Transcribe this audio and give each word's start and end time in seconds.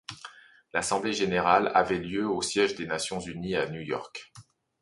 L'assemblée 0.73 1.13
générale 1.13 1.69
avait 1.75 1.99
lieu 1.99 2.27
au 2.27 2.41
Siège 2.41 2.73
des 2.73 2.87
Nations 2.87 3.19
unies 3.19 3.55
à 3.55 3.67
New 3.69 3.81
York. 3.81 4.31